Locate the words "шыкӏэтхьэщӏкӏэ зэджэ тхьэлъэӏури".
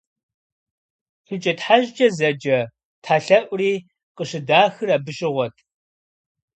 1.25-3.73